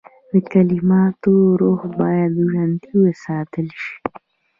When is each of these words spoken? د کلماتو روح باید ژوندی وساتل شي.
د 0.31 0.33
کلماتو 0.51 1.33
روح 1.61 1.81
باید 1.99 2.31
ژوندی 2.47 2.91
وساتل 3.03 3.67
شي. 3.81 3.95